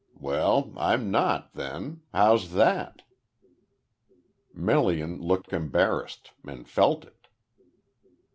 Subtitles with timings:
[0.19, 2.01] Well, I'm not, then.
[2.11, 3.03] How's that?"
[4.51, 7.27] Melian looked embarrassed, and felt it.